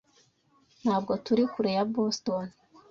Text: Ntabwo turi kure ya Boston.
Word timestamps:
Ntabwo 0.81 1.11
turi 1.25 1.43
kure 1.53 1.71
ya 1.77 1.83
Boston. 1.93 2.45